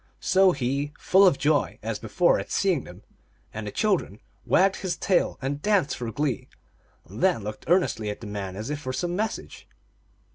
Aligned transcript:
So 0.19 0.51
he, 0.51 0.93
full 0.99 1.27
of 1.27 1.37
joy, 1.37 1.77
as 1.83 1.99
before, 1.99 2.39
at 2.39 2.49
seeing 2.49 2.85
them 2.85 3.03
and 3.53 3.67
the 3.67 3.71
children, 3.71 4.19
wagged 4.47 4.77
his 4.77 4.97
tail 4.97 5.37
and 5.43 5.61
danced 5.61 5.95
for 5.95 6.11
glee, 6.11 6.49
and 7.05 7.21
then 7.21 7.43
looked 7.43 7.65
earnestly 7.67 8.09
at 8.09 8.19
the 8.19 8.25
man 8.25 8.55
as 8.55 8.71
if 8.71 8.79
for 8.81 8.93
some 8.93 9.15
message. 9.15 9.67